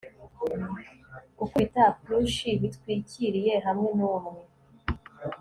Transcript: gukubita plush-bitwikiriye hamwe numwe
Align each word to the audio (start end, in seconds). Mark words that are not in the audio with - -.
gukubita 1.37 1.83
plush-bitwikiriye 2.01 3.53
hamwe 3.65 3.89
numwe 3.97 4.41